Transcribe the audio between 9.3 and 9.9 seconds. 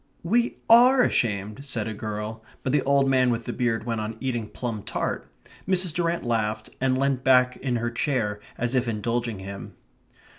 him.